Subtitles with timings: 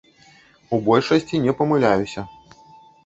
[0.77, 2.21] У большасці не памыляюся.